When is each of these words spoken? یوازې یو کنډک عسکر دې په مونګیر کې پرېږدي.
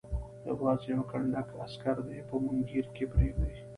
یوازې 0.49 0.85
یو 0.93 1.01
کنډک 1.11 1.47
عسکر 1.65 1.97
دې 2.07 2.19
په 2.27 2.35
مونګیر 2.43 2.85
کې 2.95 3.03
پرېږدي. 3.13 3.53